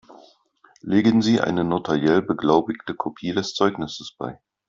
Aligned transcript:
Legen 0.81 1.21
Sie 1.21 1.41
eine 1.41 1.63
notariell 1.63 2.23
beglaubigte 2.23 2.95
Kopie 2.95 3.33
des 3.33 3.53
Zeugnisses 3.53 4.15
bei. 4.17 4.39